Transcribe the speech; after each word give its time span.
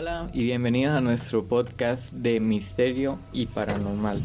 Hola 0.00 0.30
y 0.32 0.44
bienvenidos 0.44 0.96
a 0.96 1.02
nuestro 1.02 1.44
podcast 1.44 2.10
de 2.10 2.40
misterio 2.40 3.18
y 3.34 3.44
paranormal. 3.44 4.22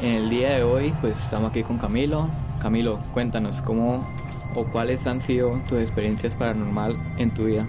En 0.00 0.12
el 0.12 0.30
día 0.30 0.50
de 0.50 0.62
hoy 0.62 0.94
pues 1.00 1.20
estamos 1.20 1.50
aquí 1.50 1.64
con 1.64 1.76
Camilo. 1.76 2.28
Camilo, 2.60 3.00
cuéntanos 3.12 3.60
cómo 3.62 4.06
o 4.54 4.64
cuáles 4.66 5.04
han 5.08 5.20
sido 5.20 5.58
tus 5.68 5.80
experiencias 5.80 6.36
paranormal 6.36 6.96
en 7.18 7.34
tu 7.34 7.46
vida. 7.46 7.66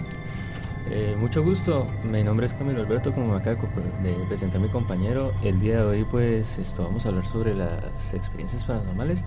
Eh, 0.91 1.15
mucho 1.19 1.43
gusto, 1.43 1.87
mi 2.03 2.23
nombre 2.23 2.45
es 2.45 2.53
Camilo 2.53 2.81
Alberto, 2.81 3.11
como 3.11 3.29
me 3.29 3.37
acaba 3.37 3.59
de 4.03 4.13
presentar 4.27 4.61
mi 4.61 4.69
compañero. 4.69 5.31
El 5.41 5.59
día 5.59 5.77
de 5.77 5.85
hoy 5.85 6.03
pues 6.03 6.59
esto, 6.59 6.83
vamos 6.83 7.03
a 7.07 7.09
hablar 7.09 7.25
sobre 7.25 7.55
las 7.55 8.13
experiencias 8.13 8.63
paranormales 8.63 9.25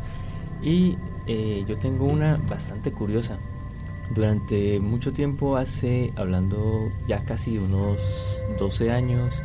y 0.62 0.96
eh, 1.26 1.64
yo 1.66 1.76
tengo 1.78 2.04
una 2.04 2.36
bastante 2.36 2.92
curiosa. 2.92 3.36
Durante 4.14 4.78
mucho 4.80 5.12
tiempo, 5.12 5.56
hace, 5.56 6.12
hablando 6.16 6.90
ya 7.08 7.24
casi 7.24 7.58
unos 7.58 8.44
12 8.58 8.90
años, 8.90 9.42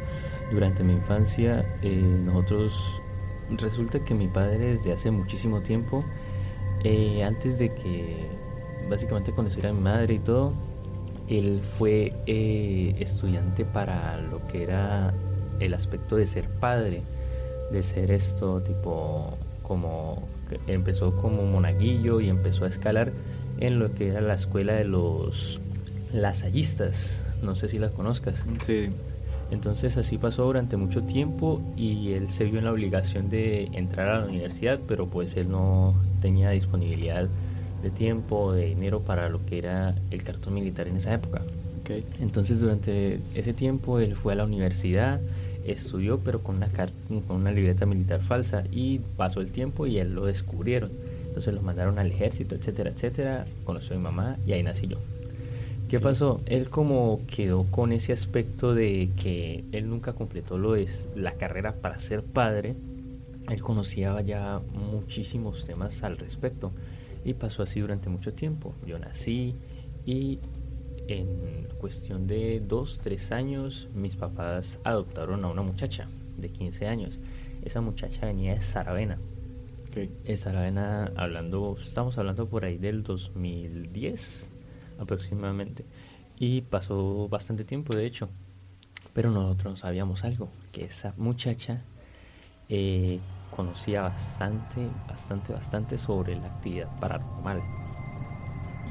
durante 0.51 0.83
mi 0.83 0.93
infancia, 0.93 1.65
eh, 1.81 1.95
nosotros, 1.95 3.01
resulta 3.57 4.03
que 4.03 4.13
mi 4.13 4.27
padre 4.27 4.59
desde 4.59 4.93
hace 4.93 5.09
muchísimo 5.09 5.61
tiempo, 5.61 6.03
eh, 6.83 7.23
antes 7.23 7.57
de 7.57 7.73
que 7.73 8.27
básicamente 8.89 9.31
conociera 9.31 9.69
a 9.69 9.73
mi 9.73 9.81
madre 9.81 10.15
y 10.15 10.19
todo, 10.19 10.53
él 11.27 11.61
fue 11.77 12.13
eh, 12.27 12.95
estudiante 12.99 13.65
para 13.65 14.17
lo 14.17 14.45
que 14.47 14.63
era 14.63 15.13
el 15.59 15.73
aspecto 15.73 16.17
de 16.17 16.27
ser 16.27 16.49
padre, 16.49 17.03
de 17.71 17.83
ser 17.83 18.11
esto 18.11 18.61
tipo 18.61 19.37
como 19.63 20.27
empezó 20.67 21.15
como 21.15 21.43
monaguillo 21.43 22.19
y 22.19 22.29
empezó 22.29 22.65
a 22.65 22.67
escalar 22.67 23.13
en 23.61 23.79
lo 23.79 23.93
que 23.93 24.09
era 24.09 24.19
la 24.19 24.33
escuela 24.33 24.73
de 24.73 24.83
los 24.83 25.61
lasallistas. 26.11 27.21
No 27.41 27.55
sé 27.55 27.69
si 27.69 27.79
la 27.79 27.89
conozcas. 27.89 28.43
Sí. 28.65 28.89
Entonces 29.51 29.97
así 29.97 30.17
pasó 30.17 30.45
durante 30.45 30.77
mucho 30.77 31.03
tiempo 31.03 31.61
y 31.77 32.13
él 32.13 32.29
se 32.29 32.45
vio 32.45 32.59
en 32.59 32.65
la 32.65 32.71
obligación 32.71 33.29
de 33.29 33.65
entrar 33.73 34.09
a 34.09 34.19
la 34.21 34.25
universidad, 34.25 34.79
pero 34.87 35.07
pues 35.07 35.35
él 35.35 35.49
no 35.49 35.93
tenía 36.21 36.49
disponibilidad 36.49 37.27
de 37.83 37.89
tiempo, 37.89 38.53
de 38.53 38.67
dinero 38.67 39.01
para 39.01 39.29
lo 39.29 39.45
que 39.45 39.57
era 39.57 39.95
el 40.09 40.23
cartón 40.23 40.53
militar 40.53 40.87
en 40.87 40.97
esa 40.97 41.13
época. 41.13 41.41
Okay. 41.81 42.05
Entonces 42.19 42.59
durante 42.59 43.19
ese 43.35 43.53
tiempo 43.53 43.99
él 43.99 44.15
fue 44.15 44.33
a 44.33 44.35
la 44.37 44.45
universidad, 44.45 45.19
estudió 45.65 46.19
pero 46.19 46.41
con 46.41 46.55
una, 46.55 46.69
con 47.27 47.35
una 47.35 47.51
libreta 47.51 47.85
militar 47.85 48.21
falsa 48.21 48.63
y 48.71 48.99
pasó 49.17 49.41
el 49.41 49.51
tiempo 49.51 49.85
y 49.85 49.97
él 49.97 50.15
lo 50.15 50.25
descubrieron. 50.25 50.91
Entonces 51.31 51.53
los 51.53 51.63
mandaron 51.63 51.97
al 51.97 52.11
ejército, 52.11 52.55
etcétera, 52.55 52.89
etcétera. 52.89 53.45
Conoció 53.63 53.95
a 53.95 53.97
mi 53.97 54.03
mamá 54.03 54.35
y 54.45 54.51
ahí 54.51 54.63
nací 54.63 54.85
yo. 54.85 54.97
¿Qué 55.87 56.01
pasó? 56.01 56.41
Él 56.45 56.69
como 56.69 57.21
quedó 57.25 57.63
con 57.63 57.93
ese 57.93 58.11
aspecto 58.11 58.75
de 58.75 59.11
que 59.15 59.63
él 59.71 59.89
nunca 59.89 60.11
completó 60.11 60.57
lo 60.57 60.75
es 60.75 61.07
la 61.15 61.35
carrera 61.35 61.75
para 61.75 61.99
ser 61.99 62.21
padre. 62.21 62.75
Él 63.49 63.61
conocía 63.61 64.19
ya 64.19 64.59
muchísimos 64.73 65.65
temas 65.65 66.03
al 66.03 66.17
respecto 66.17 66.73
y 67.23 67.33
pasó 67.33 67.63
así 67.63 67.79
durante 67.79 68.09
mucho 68.09 68.33
tiempo. 68.33 68.75
Yo 68.85 68.99
nací 68.99 69.55
y 70.05 70.39
en 71.07 71.69
cuestión 71.79 72.27
de 72.27 72.59
dos, 72.59 72.99
tres 73.01 73.31
años 73.31 73.87
mis 73.95 74.17
papás 74.17 74.79
adoptaron 74.83 75.45
a 75.45 75.49
una 75.49 75.61
muchacha 75.61 76.09
de 76.37 76.49
15 76.49 76.87
años. 76.87 77.19
Esa 77.63 77.79
muchacha 77.79 78.25
venía 78.25 78.53
de 78.53 78.61
Saravena, 78.61 79.17
Okay. 79.91 80.09
la 80.25 81.11
hablando, 81.17 81.75
estamos 81.77 82.17
hablando 82.17 82.47
por 82.47 82.63
ahí 82.63 82.77
del 82.77 83.03
2010 83.03 84.47
aproximadamente. 84.97 85.83
Y 86.39 86.61
pasó 86.61 87.27
bastante 87.27 87.65
tiempo, 87.65 87.93
de 87.93 88.05
hecho. 88.05 88.29
Pero 89.13 89.31
nosotros 89.31 89.81
sabíamos 89.81 90.23
algo, 90.23 90.47
que 90.71 90.85
esa 90.85 91.13
muchacha 91.17 91.81
eh, 92.69 93.19
conocía 93.53 94.03
bastante, 94.03 94.87
bastante, 95.09 95.51
bastante 95.51 95.97
sobre 95.97 96.37
la 96.37 96.47
actividad 96.47 96.87
paranormal. 97.01 97.61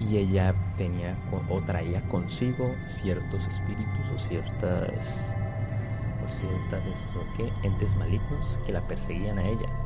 Y 0.07 0.19
ella 0.19 0.55
tenía 0.77 1.17
o 1.49 1.63
traía 1.63 2.07
consigo 2.09 2.71
ciertos 2.87 3.41
espíritus 3.47 4.07
o 4.15 4.19
ciertas, 4.19 5.19
o 6.27 6.31
ciertas 6.31 6.83
¿qué? 7.39 7.51
entes 7.67 7.97
malignos 7.97 8.59
que 8.67 8.73
la 8.73 8.87
perseguían 8.87 9.39
a 9.39 9.49
ella. 9.49 9.80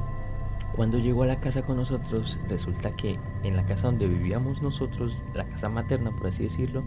Cuando 0.74 0.98
llegó 0.98 1.22
a 1.22 1.26
la 1.26 1.40
casa 1.40 1.62
con 1.62 1.76
nosotros, 1.76 2.40
resulta 2.48 2.96
que 2.96 3.18
en 3.44 3.54
la 3.54 3.64
casa 3.64 3.86
donde 3.86 4.08
vivíamos 4.08 4.60
nosotros, 4.60 5.22
la 5.32 5.44
casa 5.44 5.68
materna, 5.68 6.10
por 6.10 6.26
así 6.26 6.42
decirlo, 6.42 6.82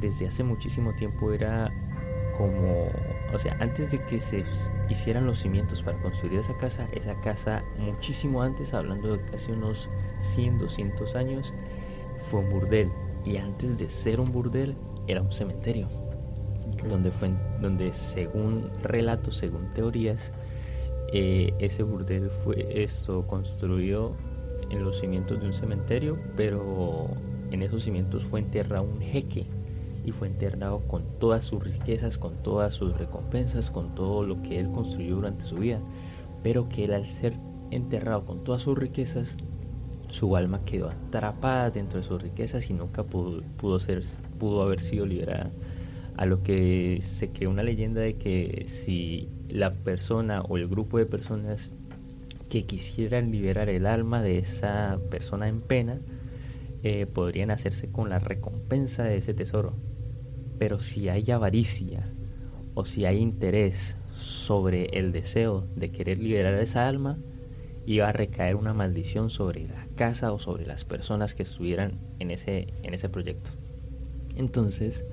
desde 0.00 0.26
hace 0.26 0.42
muchísimo 0.42 0.94
tiempo 0.94 1.32
era 1.32 1.72
como, 2.36 2.88
o 3.32 3.38
sea, 3.38 3.56
antes 3.60 3.92
de 3.92 4.04
que 4.04 4.20
se 4.20 4.42
hicieran 4.88 5.26
los 5.26 5.38
cimientos 5.38 5.82
para 5.82 5.96
construir 6.02 6.40
esa 6.40 6.56
casa, 6.56 6.88
esa 6.90 7.14
casa 7.20 7.62
muchísimo 7.78 8.42
antes, 8.42 8.74
hablando 8.74 9.16
de 9.16 9.24
casi 9.24 9.52
unos 9.52 9.88
100, 10.18 10.58
200 10.58 11.14
años, 11.14 11.54
fue 12.28 12.40
un 12.40 12.50
burdel. 12.50 12.90
Y 13.24 13.36
antes 13.36 13.78
de 13.78 13.88
ser 13.88 14.20
un 14.20 14.32
burdel, 14.32 14.74
era 15.06 15.22
un 15.22 15.30
cementerio. 15.30 15.88
Donde, 16.88 17.12
fue, 17.12 17.30
donde 17.60 17.92
según 17.92 18.70
relatos, 18.82 19.36
según 19.36 19.72
teorías, 19.72 20.32
eh, 21.16 21.54
ese 21.60 21.84
burdel 21.84 22.28
fue 22.28 22.82
esto 22.82 23.24
construido 23.28 24.16
en 24.68 24.82
los 24.82 24.98
cimientos 24.98 25.40
de 25.40 25.46
un 25.46 25.54
cementerio, 25.54 26.18
pero 26.36 27.06
en 27.52 27.62
esos 27.62 27.84
cimientos 27.84 28.24
fue 28.24 28.40
enterrado 28.40 28.82
un 28.82 29.00
jeque 29.00 29.46
y 30.04 30.10
fue 30.10 30.26
enterrado 30.26 30.80
con 30.88 31.04
todas 31.20 31.44
sus 31.44 31.62
riquezas, 31.62 32.18
con 32.18 32.42
todas 32.42 32.74
sus 32.74 32.98
recompensas, 32.98 33.70
con 33.70 33.94
todo 33.94 34.24
lo 34.24 34.42
que 34.42 34.58
él 34.58 34.72
construyó 34.72 35.14
durante 35.14 35.46
su 35.46 35.54
vida, 35.54 35.78
pero 36.42 36.68
que 36.68 36.82
él 36.82 36.92
al 36.92 37.06
ser 37.06 37.34
enterrado 37.70 38.26
con 38.26 38.42
todas 38.42 38.62
sus 38.62 38.76
riquezas, 38.76 39.36
su 40.08 40.34
alma 40.34 40.64
quedó 40.64 40.88
atrapada 40.88 41.70
dentro 41.70 42.00
de 42.00 42.06
sus 42.08 42.20
riquezas 42.20 42.68
y 42.70 42.72
nunca 42.72 43.04
pudo, 43.04 43.78
ser, 43.78 44.02
pudo 44.40 44.62
haber 44.62 44.80
sido 44.80 45.06
liberada. 45.06 45.52
A 46.16 46.26
lo 46.26 46.42
que 46.42 46.98
se 47.02 47.30
creó 47.30 47.50
una 47.50 47.62
leyenda 47.62 48.00
de 48.00 48.16
que 48.16 48.64
si 48.66 49.28
la 49.48 49.72
persona 49.74 50.42
o 50.42 50.56
el 50.56 50.68
grupo 50.68 50.98
de 50.98 51.06
personas 51.06 51.72
que 52.48 52.66
quisieran 52.66 53.30
liberar 53.30 53.68
el 53.68 53.86
alma 53.86 54.22
de 54.22 54.38
esa 54.38 54.98
persona 55.10 55.48
en 55.48 55.60
pena 55.60 56.00
eh, 56.82 57.06
podrían 57.06 57.50
hacerse 57.50 57.90
con 57.90 58.10
la 58.10 58.18
recompensa 58.18 59.04
de 59.04 59.16
ese 59.16 59.34
tesoro. 59.34 59.72
Pero 60.58 60.80
si 60.80 61.08
hay 61.08 61.30
avaricia 61.30 62.12
o 62.74 62.84
si 62.84 63.06
hay 63.06 63.18
interés 63.18 63.96
sobre 64.14 64.86
el 64.98 65.12
deseo 65.12 65.66
de 65.76 65.90
querer 65.90 66.18
liberar 66.18 66.54
esa 66.54 66.86
alma, 66.86 67.18
iba 67.86 68.08
a 68.08 68.12
recaer 68.12 68.56
una 68.56 68.72
maldición 68.72 69.30
sobre 69.30 69.66
la 69.66 69.86
casa 69.96 70.32
o 70.32 70.38
sobre 70.38 70.66
las 70.66 70.84
personas 70.84 71.34
que 71.34 71.42
estuvieran 71.42 71.98
en 72.18 72.30
ese, 72.30 72.68
en 72.82 72.94
ese 72.94 73.08
proyecto. 73.08 73.50
Entonces, 74.36 75.04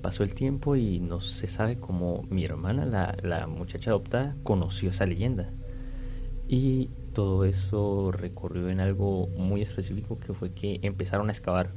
pasó 0.00 0.22
el 0.22 0.34
tiempo 0.34 0.76
y 0.76 1.00
no 1.00 1.20
se 1.20 1.46
sabe 1.46 1.76
cómo 1.76 2.22
mi 2.30 2.44
hermana, 2.44 2.84
la, 2.84 3.16
la, 3.22 3.46
muchacha 3.46 3.90
adoptada, 3.90 4.36
conoció 4.42 4.90
esa 4.90 5.06
leyenda. 5.06 5.50
Y 6.48 6.90
todo 7.14 7.44
eso 7.44 8.10
recorrió 8.12 8.68
en 8.70 8.80
algo 8.80 9.28
muy 9.36 9.62
específico 9.62 10.18
que 10.18 10.32
fue 10.32 10.52
que 10.52 10.80
empezaron 10.82 11.28
a 11.28 11.32
excavar, 11.32 11.70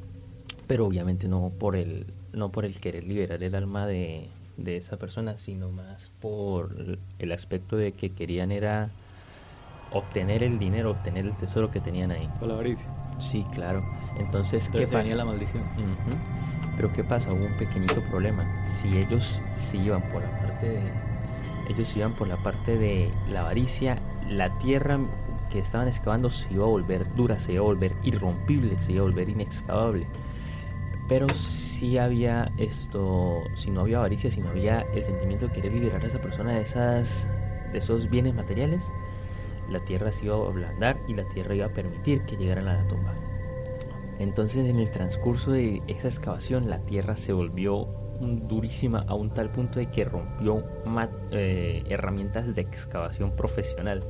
pero 0.67 0.85
obviamente 0.85 1.27
no 1.27 1.51
por 1.57 1.75
el, 1.75 2.07
no 2.31 2.51
por 2.51 2.65
el 2.65 2.79
querer 2.79 3.05
liberar 3.05 3.43
el 3.43 3.55
alma 3.55 3.85
de, 3.85 4.29
de 4.57 4.77
esa 4.77 4.97
persona, 4.97 5.37
sino 5.37 5.69
más 5.69 6.11
por 6.19 6.97
el 7.19 7.31
aspecto 7.31 7.77
de 7.77 7.91
que 7.91 8.11
querían 8.11 8.51
era 8.51 8.89
obtener 9.91 10.43
el 10.43 10.59
dinero, 10.59 10.91
obtener 10.91 11.25
el 11.25 11.35
tesoro 11.37 11.71
que 11.71 11.79
tenían 11.79 12.11
ahí. 12.11 12.27
Por 12.39 12.47
la 12.47 12.55
avaricia. 12.55 12.87
Sí, 13.19 13.45
claro. 13.53 13.83
Entonces, 14.19 14.65
Entonces 14.67 14.89
¿qué 14.89 15.15
la 15.15 15.25
maldición. 15.25 15.63
Uh 15.63 15.81
-huh. 15.81 16.42
Pero 16.75 16.91
¿qué 16.93 17.03
pasa? 17.03 17.31
Hubo 17.31 17.45
un 17.45 17.57
pequeñito 17.57 18.01
problema. 18.09 18.45
Si 18.65 18.97
ellos 18.97 19.41
se 19.57 19.77
iban 19.77 20.01
por 20.01 20.21
la 20.21 20.39
parte 20.39 20.69
de 20.69 20.81
ellos 21.69 21.95
iban 21.95 22.13
por 22.13 22.27
la 22.27 22.37
parte 22.37 22.77
de 22.77 23.09
la 23.29 23.41
avaricia, 23.41 23.97
la 24.29 24.57
tierra 24.57 24.99
que 25.49 25.59
estaban 25.59 25.87
excavando 25.87 26.29
se 26.29 26.53
iba 26.53 26.65
a 26.65 26.67
volver 26.67 27.13
dura, 27.15 27.39
se 27.39 27.53
iba 27.53 27.61
a 27.61 27.65
volver 27.65 27.93
irrompible, 28.03 28.81
se 28.81 28.93
iba 28.93 29.01
a 29.01 29.03
volver 29.03 29.29
inexcavable. 29.29 30.07
Pero 31.07 31.29
si 31.29 31.97
había 31.97 32.51
esto, 32.57 33.43
si 33.53 33.71
no 33.71 33.81
había 33.81 33.97
avaricia, 33.97 34.31
si 34.31 34.41
no 34.41 34.49
había 34.49 34.81
el 34.93 35.03
sentimiento 35.03 35.47
de 35.47 35.53
querer 35.53 35.73
liberar 35.73 36.03
a 36.03 36.07
esa 36.07 36.19
persona 36.19 36.53
de 36.53 36.61
esas 36.61 37.27
de 37.71 37.79
esos 37.79 38.09
bienes 38.09 38.35
materiales, 38.35 38.91
la 39.69 39.79
tierra 39.79 40.11
se 40.11 40.25
iba 40.25 40.35
a 40.35 40.47
ablandar 40.47 40.97
y 41.07 41.13
la 41.13 41.23
tierra 41.23 41.55
iba 41.55 41.65
a 41.65 41.69
permitir 41.69 42.21
que 42.21 42.37
llegaran 42.37 42.67
a 42.67 42.75
la 42.75 42.87
tumba. 42.87 43.15
Entonces 44.19 44.69
en 44.69 44.79
el 44.79 44.91
transcurso 44.91 45.51
de 45.51 45.81
esa 45.87 46.07
excavación 46.07 46.69
la 46.69 46.79
tierra 46.79 47.17
se 47.17 47.33
volvió 47.33 47.87
durísima 48.19 49.05
a 49.07 49.15
un 49.15 49.31
tal 49.31 49.51
punto 49.51 49.79
de 49.79 49.87
que 49.87 50.05
rompió 50.05 50.63
eh, 51.31 51.83
herramientas 51.89 52.55
de 52.55 52.61
excavación 52.61 53.35
profesional. 53.35 54.03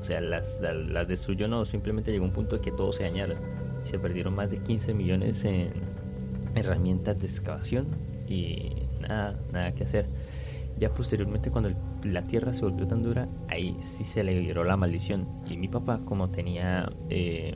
O 0.00 0.04
sea, 0.04 0.20
las, 0.20 0.60
las, 0.60 1.08
destruyó, 1.08 1.46
no, 1.46 1.64
simplemente 1.64 2.10
llegó 2.10 2.24
un 2.24 2.32
punto 2.32 2.56
de 2.56 2.62
que 2.62 2.72
todo 2.72 2.92
se 2.92 3.04
dañara. 3.04 3.36
Se 3.84 3.98
perdieron 3.98 4.34
más 4.34 4.50
de 4.50 4.58
15 4.58 4.94
millones 4.94 5.44
en 5.44 5.72
herramientas 6.54 7.18
de 7.18 7.26
excavación 7.26 7.86
y 8.26 8.72
nada, 9.00 9.38
nada 9.52 9.72
que 9.72 9.84
hacer. 9.84 10.06
Ya 10.78 10.92
posteriormente 10.94 11.50
cuando 11.50 11.70
la 12.04 12.22
tierra 12.22 12.54
se 12.54 12.62
volvió 12.62 12.86
tan 12.86 13.02
dura, 13.02 13.28
ahí 13.48 13.76
sí 13.80 14.04
se 14.04 14.24
le 14.24 14.54
la 14.54 14.76
maldición. 14.76 15.28
Y 15.46 15.58
mi 15.58 15.68
papá 15.68 16.00
como 16.06 16.30
tenía 16.30 16.90
eh, 17.10 17.54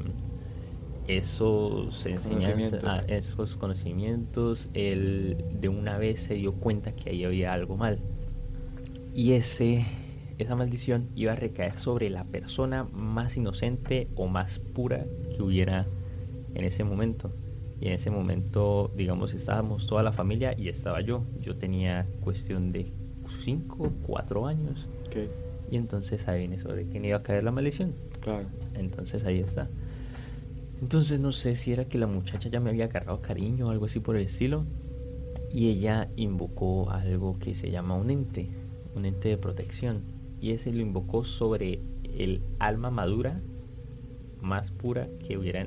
esos 1.06 2.06
enseñanzas, 2.06 2.82
ah, 2.84 3.02
esos 3.08 3.56
conocimientos, 3.56 4.70
él 4.74 5.44
de 5.60 5.68
una 5.68 5.98
vez 5.98 6.22
se 6.22 6.34
dio 6.34 6.54
cuenta 6.54 6.92
que 6.92 7.10
ahí 7.10 7.24
había 7.24 7.52
algo 7.52 7.76
mal. 7.76 7.98
Y 9.14 9.32
ese, 9.32 9.84
esa 10.38 10.56
maldición 10.56 11.08
iba 11.14 11.32
a 11.32 11.36
recaer 11.36 11.78
sobre 11.78 12.10
la 12.10 12.24
persona 12.24 12.84
más 12.84 13.36
inocente 13.36 14.08
o 14.16 14.26
más 14.26 14.58
pura 14.58 15.06
que 15.34 15.42
hubiera 15.42 15.86
en 16.54 16.64
ese 16.64 16.84
momento. 16.84 17.32
Y 17.80 17.88
en 17.88 17.94
ese 17.94 18.10
momento, 18.10 18.90
digamos, 18.96 19.34
estábamos 19.34 19.86
toda 19.86 20.02
la 20.02 20.12
familia 20.12 20.54
y 20.56 20.68
estaba 20.68 21.00
yo. 21.00 21.24
Yo 21.40 21.56
tenía 21.56 22.06
cuestión 22.20 22.72
de 22.72 22.92
5, 23.44 23.92
4 24.06 24.46
años. 24.46 24.88
Y 25.70 25.76
entonces 25.76 26.26
ahí 26.28 26.40
viene 26.40 26.58
sobre 26.58 26.86
quién 26.86 27.04
iba 27.04 27.18
a 27.18 27.22
caer 27.22 27.44
la 27.44 27.50
maldición. 27.50 27.94
Claro. 28.20 28.46
Entonces 28.74 29.24
ahí 29.24 29.40
está. 29.40 29.68
Entonces 30.80 31.20
no 31.20 31.32
sé 31.32 31.54
si 31.54 31.72
era 31.72 31.86
que 31.86 31.98
la 31.98 32.06
muchacha 32.06 32.48
ya 32.48 32.60
me 32.60 32.70
había 32.70 32.86
agarrado 32.86 33.20
cariño 33.22 33.66
o 33.66 33.70
algo 33.70 33.86
así 33.86 34.00
por 34.00 34.16
el 34.16 34.26
estilo. 34.26 34.64
Y 35.52 35.68
ella 35.68 36.08
invocó 36.16 36.90
algo 36.90 37.38
que 37.38 37.54
se 37.54 37.70
llama 37.70 37.94
un 37.94 38.10
ente, 38.10 38.48
un 38.94 39.06
ente 39.06 39.28
de 39.28 39.38
protección. 39.38 40.02
Y 40.40 40.50
ese 40.50 40.72
lo 40.72 40.80
invocó 40.80 41.24
sobre 41.24 41.80
el 42.18 42.42
alma 42.58 42.90
madura 42.90 43.40
más 44.40 44.70
pura 44.70 45.08
que 45.26 45.38
hubiera 45.38 45.64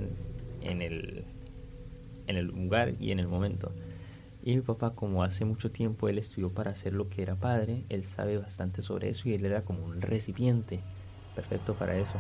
en, 0.62 0.82
el, 0.82 1.24
en 2.28 2.36
el 2.38 2.46
lugar 2.46 2.96
y 3.00 3.12
en 3.12 3.20
el 3.20 3.28
momento. 3.28 3.72
Y 4.44 4.56
mi 4.56 4.62
papá, 4.62 4.94
como 4.94 5.24
hace 5.24 5.44
mucho 5.46 5.72
tiempo 5.72 6.08
él 6.08 6.18
estudió 6.18 6.50
para 6.50 6.72
hacer 6.72 6.94
lo 6.94 7.10
que 7.10 7.22
era 7.22 7.36
padre, 7.36 7.84
él 7.90 8.06
sabe 8.06 8.38
bastante 8.38 8.82
sobre 8.82 9.10
eso 9.10 9.28
y 9.28 9.34
él 9.34 9.46
era 9.46 9.64
como 9.64 9.84
un 9.84 10.00
recipiente 10.00 10.80
perfecto 11.36 11.74
para 11.74 11.98
eso. 11.98 12.14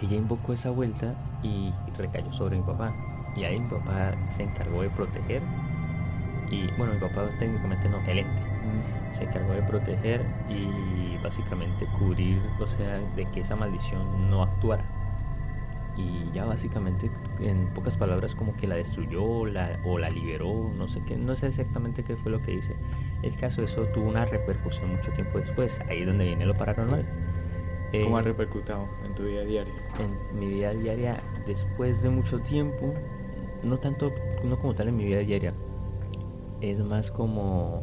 Ella 0.00 0.16
invocó 0.16 0.52
esa 0.52 0.70
vuelta 0.70 1.14
y 1.42 1.72
recayó 1.96 2.32
sobre 2.32 2.56
mi 2.56 2.62
papá. 2.62 2.92
Y 3.36 3.44
ahí 3.44 3.58
mi 3.58 3.68
papá 3.68 4.12
se 4.30 4.44
encargó 4.44 4.82
de 4.82 4.90
proteger. 4.90 5.42
Y 6.50 6.66
bueno, 6.78 6.94
mi 6.94 7.00
papá 7.00 7.28
técnicamente 7.38 7.88
no, 7.88 7.98
el 8.06 8.18
ente. 8.20 8.42
Mm. 8.42 9.14
Se 9.14 9.24
encargó 9.24 9.52
de 9.52 9.62
proteger 9.62 10.24
y 10.48 11.16
básicamente 11.22 11.86
cubrir, 11.98 12.40
o 12.60 12.66
sea, 12.66 12.98
de 13.16 13.26
que 13.26 13.40
esa 13.40 13.56
maldición 13.56 14.30
no 14.30 14.42
actuara. 14.42 14.84
Y 15.96 16.30
ya 16.32 16.44
básicamente, 16.44 17.10
en 17.40 17.66
pocas 17.74 17.96
palabras, 17.96 18.34
como 18.34 18.56
que 18.56 18.68
la 18.68 18.76
destruyó 18.76 19.46
la, 19.46 19.80
o 19.84 19.98
la 19.98 20.10
liberó, 20.10 20.70
no 20.76 20.86
sé 20.86 21.02
qué, 21.04 21.16
no 21.16 21.34
sé 21.34 21.48
exactamente 21.48 22.04
qué 22.04 22.16
fue 22.16 22.30
lo 22.30 22.40
que 22.40 22.52
dice. 22.52 22.76
El 23.22 23.34
caso, 23.34 23.62
eso 23.64 23.82
tuvo 23.86 24.08
una 24.08 24.24
repercusión 24.24 24.90
mucho 24.90 25.10
tiempo 25.10 25.38
después, 25.38 25.80
ahí 25.88 26.02
es 26.02 26.06
donde 26.06 26.24
viene 26.24 26.46
lo 26.46 26.56
paranormal. 26.56 27.04
¿Cómo 27.92 28.18
ha 28.18 28.20
eh, 28.20 28.24
repercutado 28.24 28.88
en 29.06 29.14
tu 29.14 29.24
vida 29.24 29.44
diaria? 29.44 29.74
En 29.98 30.38
mi 30.38 30.46
vida 30.46 30.72
diaria, 30.74 31.22
después 31.46 32.02
de 32.02 32.10
mucho 32.10 32.38
tiempo, 32.40 32.92
no 33.62 33.78
tanto, 33.78 34.12
no 34.44 34.58
como 34.58 34.74
tal 34.74 34.88
en 34.88 34.96
mi 34.96 35.04
vida 35.04 35.20
diaria, 35.20 35.54
es 36.60 36.80
más 36.80 37.10
como, 37.10 37.82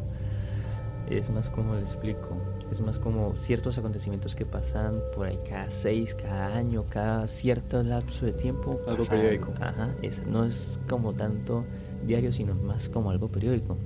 es 1.10 1.30
más 1.30 1.50
como 1.50 1.76
le 1.76 1.82
explico, 1.82 2.38
es 2.72 2.82
más 2.82 3.00
como 3.00 3.36
ciertos 3.36 3.78
acontecimientos 3.78 4.36
que 4.36 4.46
pasan 4.46 5.02
por 5.16 5.28
ahí 5.28 5.40
cada 5.50 5.70
seis, 5.72 6.14
cada 6.14 6.56
año, 6.56 6.86
cada 6.90 7.28
cierto 7.28 7.82
lapso 7.84 8.26
de 8.26 8.34
tiempo. 8.34 8.80
Algo 8.88 9.04
periódico. 9.06 9.54
Ajá, 9.60 9.96
no 10.28 10.46
es 10.46 10.80
como 10.88 11.14
tanto 11.14 11.66
diario, 12.06 12.32
sino 12.32 12.54
más 12.54 12.90
como 12.90 13.10
algo 13.10 13.30
periódico. 13.30 13.78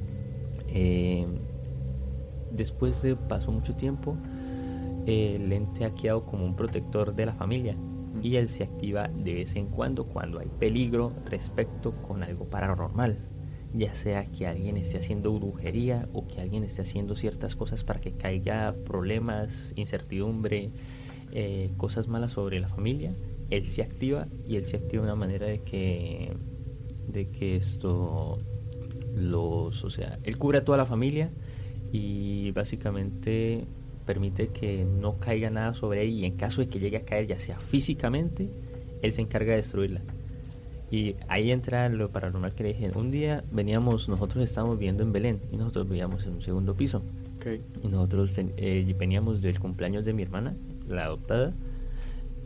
Eh, 0.68 1.26
después 2.52 3.02
de 3.02 3.16
pasó 3.16 3.52
mucho 3.52 3.76
tiempo, 3.76 4.16
el 5.06 5.52
ente 5.52 5.86
ha 5.86 5.94
quedado 5.94 6.26
como 6.26 6.46
un 6.46 6.56
protector 6.56 7.16
de 7.16 7.26
la 7.26 7.34
familia 7.34 7.76
y 8.22 8.36
él 8.36 8.50
se 8.50 8.64
activa 8.64 9.08
de 9.08 9.34
vez 9.34 9.56
en 9.56 9.68
cuando 9.68 10.06
cuando 10.06 10.40
hay 10.40 10.48
peligro 10.60 11.14
respecto 11.26 11.94
con 12.02 12.24
algo 12.24 12.46
paranormal, 12.46 13.20
ya 13.74 13.94
sea 13.96 14.26
que 14.26 14.48
alguien 14.48 14.78
esté 14.78 14.98
haciendo 14.98 15.32
brujería 15.34 16.10
o 16.14 16.28
que 16.28 16.42
alguien 16.42 16.64
esté 16.64 16.82
haciendo 16.82 17.16
ciertas 17.16 17.56
cosas 17.56 17.84
para 17.84 18.00
que 18.00 18.14
caiga 18.14 18.76
problemas, 18.86 19.74
incertidumbre, 19.76 20.72
eh, 21.32 21.72
cosas 21.78 22.08
malas 22.08 22.32
sobre 22.32 22.60
la 22.60 22.68
familia, 22.68 23.14
él 23.50 23.68
se 23.68 23.82
activa 23.82 24.28
y 24.48 24.56
él 24.56 24.66
se 24.66 24.78
activa 24.78 25.04
de 25.04 25.10
una 25.10 25.16
manera 25.16 25.48
de 25.48 25.60
que, 25.60 26.36
de 27.08 27.30
que 27.30 27.56
esto 27.56 28.40
los, 29.16 29.84
o 29.84 29.90
sea, 29.90 30.20
él 30.24 30.38
cubre 30.38 30.60
a 30.60 30.66
toda 30.66 30.78
la 30.78 30.86
familia 30.86 31.32
y 31.92 32.52
básicamente 32.52 33.66
permite 34.10 34.48
que 34.48 34.84
no 34.86 35.20
caiga 35.20 35.52
nada 35.52 35.76
sobre 35.76 36.02
ella 36.02 36.22
y 36.22 36.26
en 36.26 36.36
caso 36.36 36.62
de 36.62 36.68
que 36.68 36.80
llegue 36.80 36.98
a 36.98 37.06
caer, 37.06 37.28
ya 37.28 37.38
sea 37.38 37.60
físicamente, 37.60 38.50
él 39.04 39.14
se 39.14 39.22
encarga 39.22 39.52
de 39.52 39.58
destruirla. 39.58 40.02
Y 40.90 41.16
ahí 41.28 41.52
entra 41.52 41.88
lo 41.90 42.10
paranormal 42.10 42.56
que 42.56 42.64
le 42.64 42.70
dije. 42.74 42.90
Un 42.96 43.12
día 43.12 43.44
veníamos, 43.52 44.10
nosotros 44.10 44.44
estábamos 44.44 44.80
viviendo 44.80 45.04
en 45.04 45.12
Belén 45.12 45.42
y 45.52 45.58
nosotros 45.58 45.88
vivíamos 45.88 46.26
en 46.26 46.32
un 46.34 46.42
segundo 46.42 46.74
piso. 46.74 47.04
Y 47.84 47.88
nosotros 47.88 48.36
eh, 48.40 48.96
veníamos 48.98 49.44
del 49.44 49.60
cumpleaños 49.60 50.06
de 50.06 50.14
mi 50.14 50.24
hermana, 50.24 50.56
la 50.88 51.04
adoptada. 51.04 51.54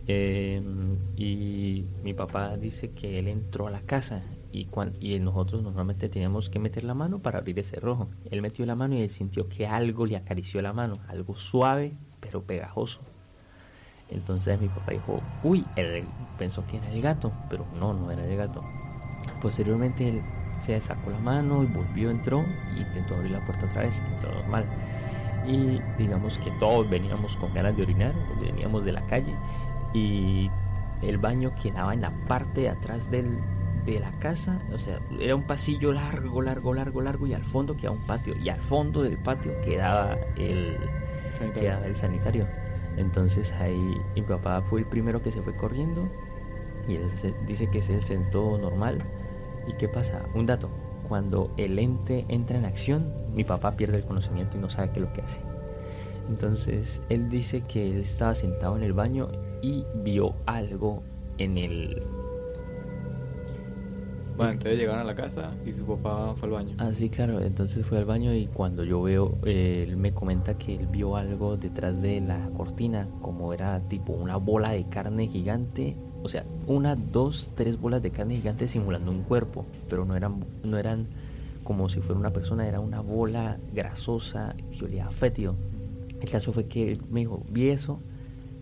Em, 0.06 0.98
y 1.16 1.86
mi 2.04 2.14
papá 2.14 2.58
dice 2.58 2.90
que 2.90 3.20
él 3.20 3.30
entró 3.30 3.68
a 3.68 3.72
la 3.72 3.80
casa 3.80 4.22
y, 4.54 4.70
y 5.02 5.20
nosotros 5.20 5.64
normalmente 5.64 6.08
teníamos 6.10 6.50
que 6.50 6.60
meter 6.60 6.84
la 6.84 6.94
mano 6.94 7.20
para 7.20 7.40
abrir 7.40 7.58
ese 7.60 7.80
rojo. 7.80 8.08
Él 8.30 8.42
metió 8.42 8.66
la 8.66 8.76
mano 8.76 8.96
y 8.96 9.02
él 9.02 9.10
sintió 9.10 9.50
que 9.50 9.66
algo 9.66 10.06
le 10.06 10.16
acarició 10.16 10.62
la 10.62 10.74
mano, 10.74 11.00
algo 11.10 11.36
suave 11.36 11.94
pero 12.22 12.44
pegajoso. 12.44 13.02
Entonces 14.10 14.62
mi 14.62 14.68
papá 14.68 14.92
dijo, 14.92 15.22
uy, 15.44 15.66
él 15.76 16.06
pensó 16.38 16.64
que 16.68 16.78
era 16.78 16.90
el 16.92 17.02
gato, 17.02 17.32
pero 17.50 17.66
no, 17.80 17.94
no 17.94 18.12
era 18.12 18.24
el 18.24 18.38
gato. 18.38 18.62
Posteriormente 19.42 20.08
él 20.08 20.22
se 20.60 20.80
sacó 20.82 21.10
la 21.10 21.20
mano 21.20 21.64
y 21.64 21.68
volvió, 21.68 22.12
entró 22.12 22.42
e 22.76 22.80
intentó 22.80 23.16
abrir 23.16 23.32
la 23.32 23.46
puerta 23.46 23.66
otra 23.66 23.82
vez, 23.82 24.00
entró 24.00 24.32
normal. 24.34 24.66
Y 25.48 25.82
digamos 25.98 26.38
que 26.38 26.52
todos 26.60 26.90
veníamos 26.90 27.36
con 27.38 27.54
ganas 27.54 27.76
de 27.76 27.84
orinar, 27.84 28.14
veníamos 28.40 28.86
de 28.86 28.92
la 28.92 29.06
calle 29.08 29.36
y 29.94 30.50
el 31.02 31.18
baño 31.18 31.54
quedaba 31.62 31.94
en 31.94 32.02
la 32.02 32.12
parte 32.28 32.62
de 32.62 32.70
atrás 32.70 33.12
del, 33.12 33.38
de 33.86 34.00
la 34.00 34.12
casa, 34.20 34.60
o 34.74 34.78
sea, 34.78 35.00
era 35.20 35.36
un 35.36 35.44
pasillo 35.44 35.92
largo, 35.92 36.42
largo, 36.42 36.74
largo, 36.74 37.02
largo 37.02 37.28
y 37.28 37.34
al 37.34 37.44
fondo 37.44 37.76
quedaba 37.76 37.96
un 37.96 38.06
patio 38.06 38.36
y 38.38 38.50
al 38.50 38.60
fondo 38.60 39.04
del 39.04 39.18
patio 39.18 39.52
quedaba 39.62 40.18
el 40.38 40.78
sanitario. 41.38 41.78
el 41.86 41.96
sanitario. 41.96 42.48
Entonces 42.98 43.52
ahí 43.54 43.98
mi 44.16 44.22
papá 44.22 44.62
fue 44.62 44.82
el 44.82 44.86
primero 44.86 45.22
que 45.22 45.32
se 45.32 45.42
fue 45.42 45.56
corriendo 45.56 46.08
y 46.88 46.96
él 46.96 47.08
dice 47.48 47.68
que 47.68 47.82
se 47.82 48.02
sentó 48.02 48.58
normal. 48.58 49.00
¿Y 49.68 49.74
qué 49.74 49.88
pasa? 49.88 50.24
Un 50.34 50.46
dato, 50.46 50.70
cuando 51.08 51.52
el 51.58 51.80
ente 51.80 52.26
entra 52.28 52.58
en 52.58 52.66
acción, 52.66 53.14
mi 53.34 53.44
papá 53.44 53.76
pierde 53.76 53.98
el 53.98 54.06
conocimiento 54.06 54.58
y 54.58 54.60
no 54.60 54.70
sabe 54.70 54.92
qué 54.92 55.00
es 55.00 55.06
lo 55.06 55.14
que 55.14 55.22
hace. 55.22 55.42
Entonces 56.30 57.02
él 57.10 57.30
dice 57.30 57.62
que 57.62 57.92
él 57.92 58.00
estaba 58.02 58.36
sentado 58.36 58.78
en 58.78 58.84
el 58.84 58.94
baño 58.94 59.28
y 59.62 59.86
vio 60.04 60.36
algo 60.46 61.04
en 61.38 61.58
el 61.58 62.04
bueno, 64.36 64.52
entonces 64.54 64.78
llegaron 64.78 65.02
a 65.02 65.04
la 65.04 65.16
casa 65.16 65.52
y 65.66 65.74
su 65.74 65.86
papá 65.86 66.34
fue 66.36 66.48
al 66.48 66.54
baño. 66.54 66.76
Ah, 66.78 66.92
sí, 66.94 67.10
claro. 67.10 67.42
Entonces 67.42 67.86
fue 67.86 67.98
al 67.98 68.06
baño 68.06 68.34
y 68.34 68.48
cuando 68.48 68.84
yo 68.84 69.02
veo, 69.02 69.38
él 69.46 69.98
me 69.98 70.14
comenta 70.14 70.58
que 70.58 70.76
él 70.76 70.88
vio 70.88 71.16
algo 71.16 71.58
detrás 71.58 72.02
de 72.02 72.22
la 72.22 72.50
cortina, 72.58 73.08
como 73.22 73.54
era 73.54 73.80
tipo 73.82 74.14
una 74.14 74.38
bola 74.38 74.72
de 74.72 74.86
carne 74.86 75.28
gigante. 75.28 75.96
O 76.24 76.30
sea, 76.30 76.46
una, 76.68 76.96
dos, 76.96 77.52
tres 77.56 77.80
bolas 77.80 78.02
de 78.02 78.12
carne 78.12 78.36
gigante 78.36 78.68
simulando 78.68 79.12
un 79.12 79.24
cuerpo, 79.24 79.66
pero 79.90 80.06
no 80.06 80.16
eran, 80.16 80.46
no 80.64 80.78
eran 80.78 81.08
como 81.64 81.90
si 81.90 82.00
fuera 82.00 82.20
una 82.20 82.32
persona, 82.32 82.68
era 82.68 82.80
una 82.80 83.02
bola 83.02 83.58
grasosa 83.74 84.56
que 84.78 84.86
olía 84.86 85.10
fétido. 85.10 85.56
El 86.22 86.30
caso 86.30 86.54
fue 86.54 86.66
que 86.66 86.94
él 86.94 87.02
me 87.10 87.22
dijo, 87.22 87.44
vi 87.50 87.70
eso 87.70 88.00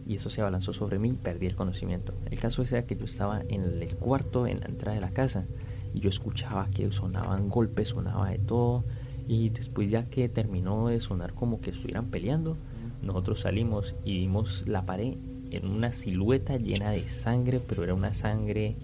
y 0.08 0.16
eso 0.16 0.30
se 0.30 0.42
abalanzó 0.42 0.74
sobre 0.74 1.00
mí, 1.00 1.14
perdí 1.14 1.48
el 1.48 1.56
conocimiento. 1.56 2.14
El 2.30 2.40
caso 2.40 2.64
era 2.64 2.86
que 2.86 2.96
yo 2.96 3.06
estaba 3.06 3.42
en 3.48 3.64
el 3.64 3.96
cuarto, 3.96 4.48
en 4.48 4.60
la 4.60 4.68
entrada 4.68 4.96
de 4.96 5.02
la 5.02 5.12
casa, 5.12 5.46
y 5.94 6.00
yo 6.00 6.10
escuchaba 6.10 6.70
que 6.70 6.90
sonaban 6.92 7.50
golpes, 7.50 7.90
sonaba 7.90 8.30
de 8.30 8.40
todo, 8.40 8.84
y 9.28 9.50
después 9.50 9.90
ya 9.90 10.06
que 10.10 10.30
terminó 10.30 10.88
de 10.88 11.00
sonar 11.00 11.34
como 11.34 11.62
que 11.62 11.72
estuvieran 11.72 12.08
peleando, 12.08 12.58
nosotros 13.02 13.42
salimos 13.42 13.96
y 14.04 14.20
vimos 14.20 14.64
la 14.68 14.86
pared 14.86 15.16
en 15.52 15.68
una 15.68 15.92
silueta 15.92 16.58
llena 16.58 16.92
de 16.92 17.08
sangre, 17.08 17.60
pero 17.60 17.84
era 17.84 17.94
una 17.94 18.14
sangre, 18.14 18.76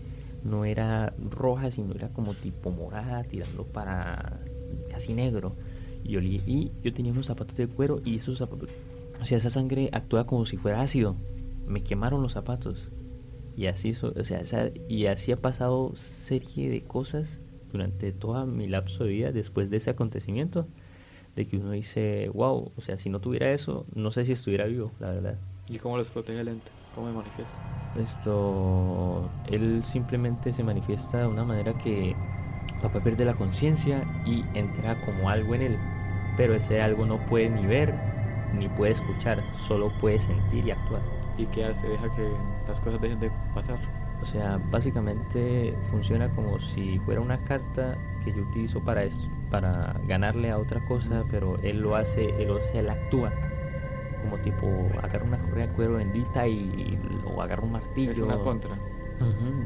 no 0.44 0.66
era 0.66 1.14
roja, 1.30 1.72
sino 1.72 1.94
era 1.94 2.10
como 2.10 2.34
tipo 2.34 2.72
morada, 2.72 3.24
tirando 3.24 3.64
para 3.64 4.40
casi 4.90 5.14
negro. 5.14 5.56
Y 6.04 6.12
yo, 6.12 6.20
y 6.22 6.72
yo 6.84 6.94
tenía 6.94 7.12
unos 7.12 7.28
zapatos 7.28 7.56
de 7.56 7.68
cuero 7.68 8.02
y 8.04 8.18
esos 8.18 8.38
zapatos 8.38 8.70
o 9.22 9.26
sea, 9.26 9.38
esa 9.38 9.50
sangre 9.50 9.90
actúa 9.94 10.26
como 10.26 10.46
si 10.46 10.58
fuera 10.58 10.82
ácido. 10.82 11.16
Me 11.66 11.84
quemaron 11.84 12.22
los 12.22 12.34
zapatos. 12.34 12.90
Y 13.56 13.66
así, 13.66 13.92
o 13.92 14.24
sea, 14.24 14.72
y 14.88 15.08
así 15.08 15.32
ha 15.32 15.42
pasado 15.42 15.92
serie 15.96 16.70
de 16.70 16.84
cosas 16.84 17.42
durante 17.72 18.12
toda 18.12 18.46
mi 18.46 18.68
lapso 18.68 19.04
de 19.04 19.10
vida 19.10 19.32
después 19.32 19.70
de 19.70 19.78
ese 19.78 19.90
acontecimiento. 19.90 20.68
de 21.36 21.48
que 21.48 21.58
uno 21.58 21.72
dice, 21.72 22.30
wow, 22.34 22.72
o 22.76 22.82
sea, 22.82 22.98
si 22.98 23.10
no 23.10 23.20
tuviera 23.20 23.52
eso, 23.52 23.86
no 23.94 24.12
sé 24.12 24.26
si 24.26 24.32
estuviera 24.32 24.66
vivo, 24.66 24.92
la 25.00 25.12
verdad. 25.12 25.38
¿Y 25.70 25.78
cómo 25.78 25.96
los 25.96 26.10
protege 26.10 26.40
el 26.40 26.48
ente? 26.48 26.72
¿Cómo 26.96 27.08
me 27.08 27.14
manifiesta? 27.14 27.94
Esto, 27.96 29.30
él 29.48 29.84
simplemente 29.84 30.52
se 30.52 30.64
manifiesta 30.64 31.22
de 31.22 31.28
una 31.28 31.44
manera 31.44 31.74
que 31.84 32.16
papá 32.82 33.02
pierde 33.04 33.24
la 33.24 33.36
conciencia 33.36 34.04
y 34.26 34.44
entra 34.56 35.00
como 35.06 35.30
algo 35.30 35.54
en 35.54 35.62
él, 35.62 35.78
pero 36.38 36.56
ese 36.56 36.82
algo 36.82 37.06
no 37.06 37.18
puede 37.30 37.50
ni 37.52 37.68
ver 37.68 37.94
ni 38.58 38.68
puede 38.70 38.94
escuchar, 38.94 39.42
solo 39.60 39.90
puede 40.00 40.20
sentir 40.20 40.66
y 40.66 40.72
actuar. 40.72 41.02
¿Y 41.38 41.46
qué 41.48 41.66
hace? 41.66 41.88
Deja 41.88 42.14
que 42.16 42.30
las 42.68 42.80
cosas 42.80 43.00
dejen 43.02 43.20
de 43.20 43.32
pasar. 43.54 43.78
O 44.22 44.26
sea, 44.26 44.60
básicamente 44.72 45.76
funciona 45.92 46.30
como 46.30 46.60
si 46.60 46.98
fuera 47.00 47.22
una 47.22 47.38
carta 47.44 47.96
que 48.26 48.34
yo 48.34 48.42
utilizo 48.42 48.80
para 48.80 49.04
eso, 49.04 49.28
para 49.52 49.96
ganarle 50.08 50.50
a 50.50 50.58
otra 50.58 50.80
cosa, 50.88 51.24
pero 51.30 51.58
él 51.62 51.82
lo 51.82 51.96
hace, 51.96 52.30
él, 52.42 52.50
o 52.50 52.64
sea, 52.64 52.80
él 52.80 52.90
actúa 52.90 53.32
como 54.22 54.38
tipo 54.42 54.68
agarra 55.02 55.26
una 55.26 55.38
correa 55.38 55.68
de 55.68 55.74
cuero 55.74 55.94
bendita 55.96 56.48
y, 56.48 56.98
o 57.26 57.42
agarra 57.42 57.64
un 57.64 57.74
martillo. 57.74 58.12
Es 58.12 58.20
una 58.20 58.38
contra. 58.40 58.78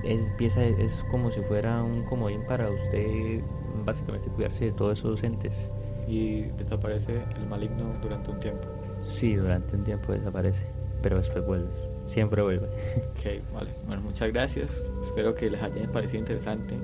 es, 0.03 0.31
pieza, 0.31 0.63
es 0.63 1.03
como 1.09 1.31
si 1.31 1.41
fuera 1.41 1.83
un 1.83 2.03
comodín 2.03 2.41
para 2.41 2.69
usted 2.69 3.41
básicamente 3.85 4.29
cuidarse 4.29 4.65
de 4.65 4.71
todos 4.71 4.99
esos 4.99 5.23
entes. 5.23 5.71
Y 6.11 6.41
desaparece 6.57 7.23
el 7.37 7.47
maligno 7.47 7.95
durante 8.01 8.31
un 8.31 8.39
tiempo. 8.41 8.67
Sí, 9.01 9.35
durante 9.35 9.77
un 9.77 9.85
tiempo 9.85 10.11
desaparece, 10.11 10.67
pero 11.01 11.17
después 11.17 11.45
vuelve. 11.45 11.69
Siempre 12.05 12.41
vuelve. 12.41 12.67
Ok, 13.11 13.53
vale. 13.53 13.71
Bueno, 13.87 14.01
muchas 14.01 14.29
gracias. 14.29 14.83
Espero 15.05 15.33
que 15.33 15.49
les 15.49 15.61
haya 15.61 15.89
parecido 15.89 16.19
interesante 16.19 16.75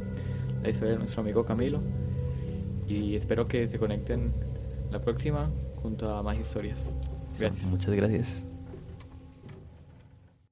la 0.63 0.69
historia 0.69 0.93
de 0.93 0.99
nuestro 0.99 1.21
amigo 1.21 1.43
Camilo. 1.43 1.81
Y 2.87 3.15
espero 3.15 3.47
que 3.47 3.67
se 3.67 3.77
conecten 3.77 4.31
la 4.91 5.01
próxima 5.01 5.49
junto 5.81 6.09
a 6.15 6.23
más 6.23 6.39
historias. 6.39 6.87
Gracias. 7.37 7.63
Muchas 7.65 7.93
gracias. 7.95 8.46